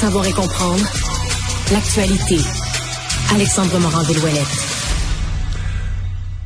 Savoir 0.00 0.26
et 0.26 0.32
comprendre 0.32 0.82
l'actualité. 1.72 2.36
Alexandre 3.34 3.78
Morand-Villouellette. 3.78 4.62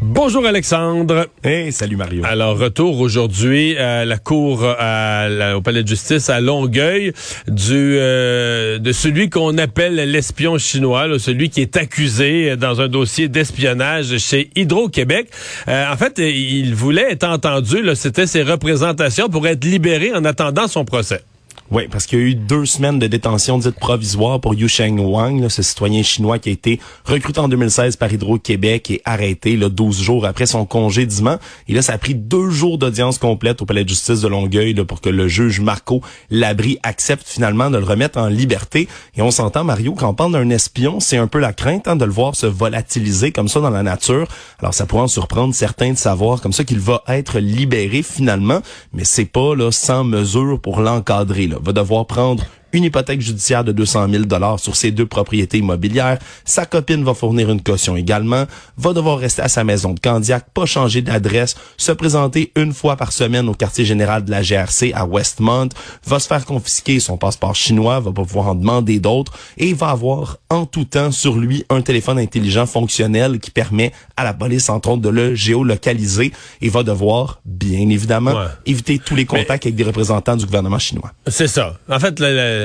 Bonjour 0.03 0.47
Alexandre. 0.47 1.27
Hey, 1.45 1.73
salut 1.73 1.97
Mario. 1.97 2.23
Alors, 2.25 2.59
retour 2.59 3.01
aujourd'hui 3.01 3.77
à 3.77 4.05
la 4.05 4.19
cour 4.19 4.65
à 4.65 5.29
la- 5.29 5.57
au 5.57 5.61
palais 5.63 5.83
de 5.83 5.89
justice 5.89 6.31
à 6.31 6.41
Longueuil 6.41 7.13
du 7.49 7.97
euh, 7.99 8.79
de 8.79 8.93
celui 8.93 9.29
qu'on 9.31 9.59
appelle 9.59 9.97
l'espion 9.97 10.57
chinois, 10.59 11.07
là, 11.07 11.19
celui 11.19 11.51
qui 11.51 11.61
est 11.61 11.77
accusé 11.77 12.57
dans 12.57 12.81
un 12.81 12.89
dossier 12.89 13.29
d'espionnage 13.29 14.17
chez 14.19 14.51
Hydro-Québec. 14.57 15.29
Euh, 15.69 15.93
en 15.93 15.97
fait, 15.97 16.19
il 16.19 16.75
voulait 16.75 17.13
être 17.13 17.25
entendu, 17.29 17.79
c'était 17.95 18.27
ses 18.27 18.43
représentations 18.43 19.29
pour 19.29 19.47
être 19.47 19.65
libéré 19.65 20.13
en 20.15 20.25
attendant 20.25 20.67
son 20.69 20.85
procès. 20.85 21.23
Oui, 21.71 21.87
parce 21.89 22.07
qu'il 22.07 22.19
y 22.19 22.23
a 22.23 22.25
eu 22.25 22.35
deux 22.35 22.67
semaines 22.67 22.99
de 22.99 23.07
détention 23.07 23.57
dite 23.57 23.79
provisoire 23.79 24.41
pour 24.41 24.55
Yu 24.55 24.67
Sheng 24.67 24.99
Wang, 24.99 25.41
là, 25.41 25.49
ce 25.49 25.63
citoyen 25.63 26.03
chinois 26.03 26.41
qui 26.41 26.49
a 26.49 26.53
été 26.53 26.81
recruté 27.05 27.39
en 27.39 27.47
2016 27.47 27.95
par 27.95 28.13
Hydro-Québec 28.13 28.91
et 28.91 29.01
arrêté 29.05 29.57
là, 29.57 29.69
12 29.69 30.03
jours 30.03 30.27
après 30.27 30.47
son 30.47 30.65
congédiement. 30.65 31.39
Et 31.69 31.75
là, 31.75 31.83
ça 31.83 31.93
a 31.93 31.99
pris 31.99 32.17
deux 32.17 32.51
jours 32.51 32.77
d'audience 32.77 33.19
complète 33.19 33.63
au 33.63 33.67
palais 33.67 33.85
de 33.85 33.89
justice 33.89 34.21
de 34.21 34.27
Longueuil 34.27 34.75
là, 34.75 34.85
pour 34.85 35.01
que 35.01 35.11
le 35.11 35.29
juge 35.29 35.61
Marco 35.61 36.03
Labrie 36.31 36.79
accepte 36.83 37.29
finalement 37.29 37.71
de 37.71 37.79
le 37.79 37.85
remettre 37.85 38.19
en 38.19 38.27
liberté. 38.27 38.89
Et 39.15 39.23
on 39.23 39.31
s'entend, 39.31 39.63
Mario, 39.63 39.95
quand 39.95 40.09
on 40.09 40.15
parle 40.15 40.33
d'un 40.33 40.51
espion, 40.51 40.99
c'est 40.99 41.19
un 41.19 41.29
peu 41.29 41.39
la 41.39 41.53
crainte 41.53 41.87
hein, 41.87 41.95
de 41.95 42.05
le 42.05 42.11
voir 42.11 42.35
se 42.35 42.47
volatiliser 42.47 43.31
comme 43.31 43.47
ça 43.47 43.61
dans 43.61 43.71
la 43.71 43.85
nature. 43.85 44.27
Alors, 44.59 44.75
ça 44.75 44.87
pourrait 44.87 45.03
en 45.03 45.09
surprendre 45.09 45.55
certains 45.55 45.93
de 45.93 45.99
savoir 45.99 46.41
comme 46.41 46.53
ça 46.53 46.65
qu'il 46.65 46.81
va 46.81 47.05
être 47.07 47.39
libéré 47.39 48.03
finalement, 48.03 48.61
mais 48.93 49.05
c'est 49.05 49.25
pas 49.25 49.55
là 49.55 49.71
sans 49.71 50.03
mesure 50.03 50.61
pour 50.61 50.81
l'encadrer. 50.81 51.50
Va 51.59 51.73
devoir 51.73 52.07
prendre 52.07 52.47
une 52.73 52.85
hypothèque 52.85 53.21
judiciaire 53.21 53.65
de 53.65 53.73
200 53.73 54.09
000 54.11 54.25
dollars 54.25 54.61
sur 54.61 54.77
ses 54.77 54.91
deux 54.91 55.07
propriétés 55.07 55.59
immobilières. 55.59 56.19
Sa 56.45 56.67
copine 56.67 57.05
va 57.05 57.15
fournir 57.15 57.51
une 57.51 57.63
caution 57.63 57.97
également. 57.97 58.45
Va 58.77 58.93
devoir 58.93 59.19
rester 59.19 59.43
à 59.43 59.49
sa 59.49 59.65
maison 59.65 59.93
de 59.93 60.01
Candiac, 60.01 60.47
pas 60.55 60.67
changer 60.67 61.03
d'adresse, 61.03 61.57
se 61.77 61.93
présenter 61.93 62.53
une 62.57 62.73
fois 62.73 62.97
par 62.97 63.13
semaine 63.13 63.49
au 63.49 63.55
quartier 63.55 63.85
général 63.85 64.25
de 64.25 64.31
la 64.31 64.43
GRC 64.43 64.93
à 64.95 65.05
Westmont. 65.07 65.69
Va 66.07 66.19
se 66.19 66.27
faire 66.29 66.45
confisquer 66.45 67.01
son 67.01 67.17
passeport 67.17 67.55
chinois, 67.55 68.01
va 68.01 68.13
pas 68.13 68.23
pouvoir 68.25 68.49
en 68.49 68.55
demander 68.55 68.99
d'autres 69.01 69.33
et 69.59 69.73
va 69.75 69.89
avoir 69.91 70.39
en 70.51 70.67
tout 70.67 70.85
temps 70.85 71.11
sur 71.13 71.37
lui 71.37 71.65
un 71.71 71.81
téléphone 71.83 72.19
intelligent 72.19 72.67
fonctionnel 72.67 73.39
qui 73.41 73.51
permet 73.51 73.93
à 74.17 74.25
la 74.25 74.35
police 74.35 74.69
entre 74.69 74.91
autres 74.91 75.03
de 75.03 75.09
le 75.09 75.35
géolocaliser 75.35 76.33
et 76.61 76.69
va 76.69 76.83
devoir 76.83 77.41
bien 77.45 77.89
évidemment 77.89 78.31
Ouais. 78.33 78.47
éviter 78.67 78.99
tous 78.99 79.15
les 79.17 79.25
contacts 79.25 79.67
avec 79.67 79.75
des 79.75 79.83
représentants 79.85 80.37
du 80.37 80.45
gouvernement 80.47 80.79
chinois. 80.79 81.13
C'est 81.27 81.47
ça. 81.49 81.75
En 81.89 81.99
fait, 81.99 82.19
le- 82.21 82.27
le- 82.35 82.60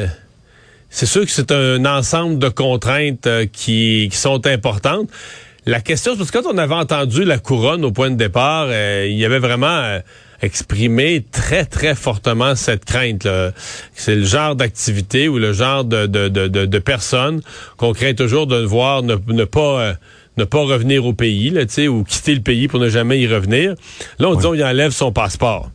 c'est 0.89 1.06
sûr 1.06 1.25
que 1.25 1.31
c'est 1.31 1.51
un 1.51 1.85
ensemble 1.85 2.39
de 2.39 2.50
contraintes 2.50 3.28
euh, 3.28 3.45
qui, 3.51 4.07
qui 4.11 4.17
sont 4.17 4.47
importantes. 4.47 5.09
La 5.66 5.81
question, 5.81 6.13
c'est 6.13 6.19
parce 6.19 6.31
que 6.31 6.38
quand 6.38 6.53
on 6.53 6.57
avait 6.57 6.75
entendu 6.75 7.25
la 7.25 7.38
couronne 7.38 7.83
au 7.83 7.91
point 7.91 8.11
de 8.11 8.16
départ, 8.16 8.67
euh, 8.69 9.07
il 9.09 9.17
y 9.17 9.25
avait 9.25 9.39
vraiment 9.39 9.67
euh, 9.67 10.00
exprimé 10.41 11.25
très, 11.31 11.66
très 11.66 11.95
fortement 11.95 12.55
cette 12.55 12.85
crainte. 12.85 13.28
C'est 13.94 14.16
le 14.16 14.23
genre 14.23 14.55
d'activité 14.55 15.28
ou 15.28 15.38
le 15.38 15.53
genre 15.53 15.84
de, 15.84 16.05
de, 16.05 16.29
de, 16.29 16.47
de, 16.47 16.66
de 16.66 16.79
personnes 16.79 17.41
qu'on 17.78 17.94
craint 17.94 18.13
toujours 18.13 18.47
de 18.47 18.63
voir 18.63 19.01
ne, 19.01 19.16
ne 19.28 19.44
pas... 19.44 19.95
ne 20.38 20.44
pas 20.44 20.59
revenir 20.59 21.05
au 21.05 21.13
pays, 21.13 21.50
là, 21.50 21.63
ou 21.88 22.03
quitter 22.03 22.35
le 22.35 22.41
pays 22.41 22.67
pour 22.67 22.79
ne 22.79 22.89
jamais 22.89 23.19
y 23.19 23.28
revenir. 23.28 23.75
Là, 24.19 24.28
on 24.28 24.35
dit 24.35 24.45
on 24.45 24.53
y 24.53 24.63
enlève 24.63 24.91
son 24.91 25.11
passeport 25.13 25.72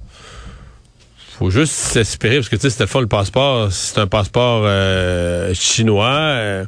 faut 1.40 1.48
juste 1.48 1.96
espérer, 1.96 2.36
parce 2.36 2.50
que 2.50 2.56
tu 2.56 2.62
sais, 2.62 2.70
c'était 2.70 2.86
fond, 2.86 3.00
le 3.00 3.06
passeport, 3.06 3.72
c'est 3.72 3.98
un 3.98 4.06
passeport 4.06 4.64
euh, 4.66 5.54
chinois. 5.54 6.10
euh, 6.10 6.64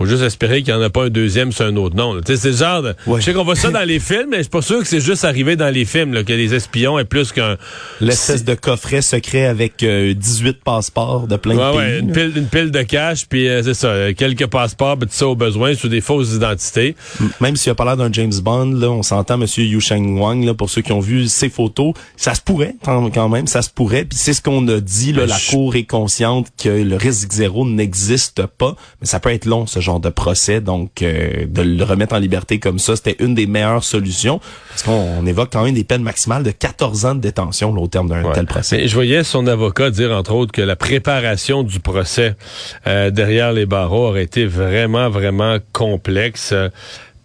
faut 0.00 0.06
juste 0.06 0.22
espérer 0.22 0.62
qu'il 0.62 0.74
n'y 0.74 0.80
en 0.80 0.82
a 0.82 0.90
pas 0.90 1.04
un 1.04 1.10
deuxième 1.10 1.52
sur 1.52 1.66
un 1.66 1.76
autre 1.76 1.94
nom. 1.94 2.14
là. 2.14 2.22
Tu 2.24 2.32
sais, 2.34 2.38
c'est 2.52 2.64
genre 2.64 2.82
de... 2.82 2.94
Ouais. 3.06 3.20
Je 3.20 3.26
sais 3.26 3.32
qu'on 3.34 3.44
voit 3.44 3.54
ça 3.54 3.70
dans 3.70 3.82
les 3.86 4.00
films, 4.00 4.28
mais 4.30 4.38
je 4.38 4.42
suis 4.42 4.50
pas 4.50 4.62
sûr 4.62 4.78
que 4.80 4.86
c'est 4.86 5.00
juste 5.00 5.24
arrivé 5.24 5.56
dans 5.56 5.68
les 5.68 5.84
films, 5.84 6.14
là, 6.14 6.24
que 6.24 6.32
les 6.32 6.54
espions 6.54 6.98
aient 6.98 7.04
plus 7.04 7.32
qu'un... 7.32 7.56
L'espèce 8.00 8.44
de 8.44 8.54
coffret 8.54 9.02
secret 9.02 9.44
avec 9.46 9.82
euh, 9.82 10.14
18 10.14 10.62
passeports 10.64 11.26
de 11.26 11.36
plein 11.36 11.54
de 11.54 11.60
Ouais, 11.60 11.70
pays. 11.70 11.76
ouais, 11.78 11.98
une 11.98 12.12
pile, 12.12 12.32
une 12.36 12.46
pile 12.46 12.70
de 12.70 12.82
cash, 12.82 13.26
puis 13.28 13.46
euh, 13.48 13.62
c'est 13.62 13.74
ça, 13.74 14.12
quelques 14.14 14.46
passeports, 14.46 14.98
tout 14.98 15.08
ça 15.10 15.26
au 15.28 15.36
besoin, 15.36 15.74
sous 15.74 15.88
des 15.88 16.00
fausses 16.00 16.32
identités. 16.34 16.96
Même 17.40 17.56
s'il 17.56 17.70
a 17.70 17.74
pas 17.74 17.84
l'air 17.84 17.96
d'un 17.98 18.10
James 18.12 18.32
Bond, 18.42 18.72
là, 18.72 18.90
on 18.90 19.02
s'entend 19.02 19.36
Monsieur 19.36 19.64
Yu 19.64 19.80
Sheng 19.80 20.18
Wang, 20.18 20.44
là, 20.44 20.54
pour 20.54 20.70
ceux 20.70 20.80
qui 20.82 20.92
ont 20.92 21.00
vu 21.00 21.28
ses 21.28 21.50
photos, 21.50 21.92
ça 22.16 22.34
se 22.34 22.40
pourrait 22.40 22.74
quand 22.84 23.10
quand 23.10 23.28
même, 23.28 23.46
ça 23.46 23.60
se 23.62 23.68
pourrait. 23.70 24.04
Puis 24.04 24.18
c'est 24.18 24.32
ce 24.32 24.40
qu'on 24.40 24.66
a 24.68 24.80
dit, 24.80 25.12
là, 25.12 25.22
Ben, 25.22 25.28
la 25.30 25.36
je- 25.38 25.50
Cour 25.50 25.74
est 25.76 25.84
consciente 25.84 26.46
que 26.62 26.68
le 26.70 26.96
risque 26.96 27.32
zéro 27.32 27.66
n'existe 27.66 28.46
pas, 28.46 28.76
mais 29.00 29.06
ça 29.06 29.20
peut 29.20 29.30
être 29.30 29.44
long 29.46 29.66
ce 29.66 29.80
genre 29.80 29.89
de 29.98 30.10
procès, 30.10 30.60
donc 30.60 31.02
euh, 31.02 31.46
de 31.48 31.62
le 31.62 31.82
remettre 31.82 32.14
en 32.14 32.18
liberté 32.18 32.58
comme 32.60 32.78
ça, 32.78 32.94
c'était 32.94 33.16
une 33.18 33.34
des 33.34 33.46
meilleures 33.46 33.82
solutions, 33.82 34.40
parce 34.68 34.82
qu'on 34.84 34.92
on 35.18 35.26
évoque 35.26 35.50
quand 35.52 35.64
même 35.64 35.74
des 35.74 35.84
peines 35.84 36.02
maximales 36.02 36.42
de 36.42 36.50
14 36.52 37.06
ans 37.06 37.14
de 37.14 37.20
détention 37.20 37.74
là, 37.74 37.80
au 37.80 37.88
terme 37.88 38.08
d'un 38.08 38.22
Ouais. 38.22 38.34
tel 38.34 38.46
procès. 38.46 38.76
Mais 38.76 38.88
je 38.88 38.94
voyais 38.94 39.24
son 39.24 39.46
avocat 39.46 39.90
dire, 39.90 40.12
entre 40.12 40.32
autres, 40.34 40.52
que 40.52 40.62
la 40.62 40.76
préparation 40.76 41.62
du 41.62 41.80
procès 41.80 42.36
euh, 42.86 43.10
derrière 43.10 43.52
les 43.52 43.66
barreaux 43.66 44.08
aurait 44.08 44.22
été 44.24 44.44
vraiment, 44.46 45.08
vraiment 45.10 45.56
complexe 45.72 46.50
euh, 46.52 46.68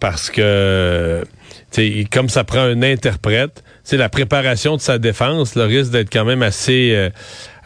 parce 0.00 0.30
que, 0.30 1.22
comme 2.10 2.28
ça 2.28 2.44
prend 2.44 2.60
un 2.60 2.82
interprète, 2.82 3.62
c'est 3.84 3.96
la 3.96 4.08
préparation 4.08 4.76
de 4.76 4.80
sa 4.80 4.98
défense, 4.98 5.54
le 5.54 5.64
risque 5.64 5.90
d'être 5.92 6.10
quand 6.12 6.24
même 6.24 6.42
assez, 6.42 6.92
euh, 6.94 7.10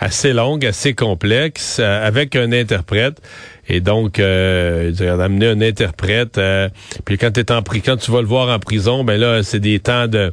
assez 0.01 0.33
longue, 0.33 0.67
assez 0.67 0.95
complexe, 0.95 1.79
euh, 1.79 2.07
avec 2.07 2.35
un 2.35 2.51
interprète. 2.53 3.21
Et 3.69 3.81
donc, 3.81 4.19
euh, 4.19 4.91
d'amener 4.93 5.47
un 5.47 5.61
interprète. 5.61 6.39
euh, 6.39 6.69
puis 7.05 7.19
quand 7.19 7.31
t'es 7.31 7.53
en 7.53 7.63
quand 7.63 7.97
tu 7.97 8.11
vas 8.11 8.21
le 8.21 8.27
voir 8.27 8.49
en 8.49 8.59
prison, 8.59 9.05
ben 9.05 9.21
là, 9.21 9.43
c'est 9.43 9.61
des 9.61 9.79
temps 9.79 10.09
de 10.09 10.33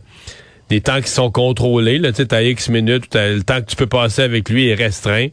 des 0.69 0.81
temps 0.81 1.01
qui 1.01 1.09
sont 1.09 1.31
contrôlés. 1.31 1.97
Là, 1.97 2.11
tu 2.11 2.25
sais, 2.29 2.51
X 2.51 2.69
minutes, 2.69 3.15
le 3.15 3.41
temps 3.41 3.61
que 3.61 3.67
tu 3.67 3.75
peux 3.75 3.87
passer 3.87 4.21
avec 4.23 4.49
lui 4.49 4.67
est 4.67 4.73
restreint. 4.73 5.27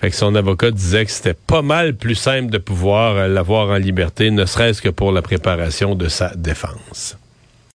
Fait 0.00 0.10
que 0.10 0.16
son 0.16 0.34
avocat 0.34 0.72
disait 0.72 1.04
que 1.04 1.12
c'était 1.12 1.34
pas 1.34 1.62
mal 1.62 1.94
plus 1.94 2.16
simple 2.16 2.50
de 2.50 2.58
pouvoir 2.58 3.16
euh, 3.16 3.28
l'avoir 3.28 3.68
en 3.68 3.76
liberté, 3.76 4.32
ne 4.32 4.44
serait-ce 4.46 4.82
que 4.82 4.88
pour 4.88 5.12
la 5.12 5.22
préparation 5.22 5.94
de 5.94 6.08
sa 6.08 6.34
défense. 6.34 7.16